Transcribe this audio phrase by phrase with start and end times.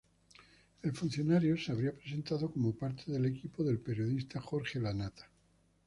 [0.81, 5.29] El funcionario se habría presentado como parte del equipo del periodista Jorge Lanata.